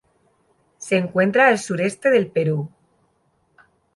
Se 0.79 0.97
encuentra 0.97 1.47
al 1.49 1.59
sureste 1.59 2.09
del 2.09 2.31
Perú. 2.31 2.67